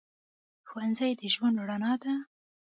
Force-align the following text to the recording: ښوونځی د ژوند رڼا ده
ښوونځی 0.69 1.11
د 1.19 1.21
ژوند 1.33 1.55
رڼا 1.67 1.93
ده 2.03 2.13